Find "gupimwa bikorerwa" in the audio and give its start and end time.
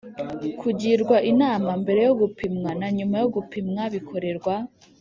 3.35-4.53